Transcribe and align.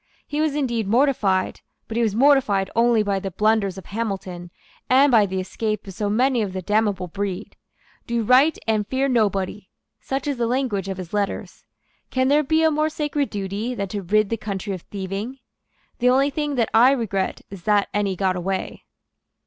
He 0.25 0.41
was 0.41 0.55
indeed 0.55 0.87
mortified; 0.87 1.61
but 1.87 1.95
he 1.95 2.01
was 2.01 2.15
mortified 2.15 2.71
only 2.75 3.03
by 3.03 3.19
the 3.19 3.29
blunders 3.29 3.77
of 3.77 3.85
Hamilton 3.85 4.49
and 4.89 5.11
by 5.11 5.27
the 5.27 5.39
escape 5.39 5.85
of 5.85 5.93
so 5.93 6.09
many 6.09 6.41
of 6.41 6.53
the 6.53 6.61
damnable 6.63 7.05
breed. 7.07 7.55
"Do 8.07 8.23
right, 8.23 8.57
and 8.67 8.87
fear 8.87 9.07
nobody;" 9.07 9.69
such 9.99 10.25
is 10.25 10.37
the 10.37 10.47
language 10.47 10.87
of 10.89 10.97
his 10.97 11.13
letters. 11.13 11.65
"Can 12.09 12.29
there 12.29 12.41
be 12.41 12.63
a 12.63 12.71
more 12.71 12.89
sacred 12.89 13.29
duty 13.29 13.75
than 13.75 13.89
to 13.89 14.01
rid 14.01 14.29
the 14.31 14.37
country 14.37 14.73
of 14.73 14.81
thieving? 14.81 15.37
The 15.99 16.09
only 16.09 16.31
thing 16.31 16.55
that 16.55 16.69
I 16.73 16.89
regret 16.93 17.41
is 17.51 17.61
that 17.65 17.87
any 17.93 18.15
got 18.15 18.35
away." 18.35 18.85